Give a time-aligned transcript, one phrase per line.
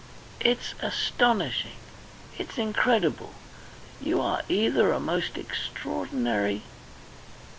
[0.39, 1.75] "It's astonishing.
[2.39, 3.35] It's incredible.
[4.01, 6.63] You are either a most extraordinary...